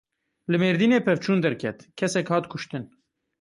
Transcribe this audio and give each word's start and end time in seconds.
Li 0.51 0.57
Mêrdînê 0.61 0.99
pevçûn 1.07 1.39
derket, 1.43 1.77
kesek 1.97 2.27
hat 2.31 2.45
kuştin. 2.51 2.83